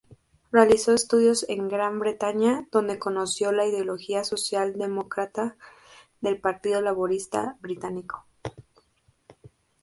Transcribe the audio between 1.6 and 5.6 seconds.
Gran Bretaña donde conoció la ideología socialdemócrata